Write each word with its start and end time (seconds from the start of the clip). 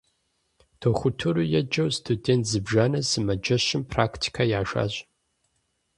Дохутыру 0.79 1.43
еджэу 1.59 1.89
студент 1.99 2.43
зыбжанэ 2.51 2.99
сымаджэщым 3.09 3.81
практикэ 3.91 4.43
яшащ. 4.59 4.93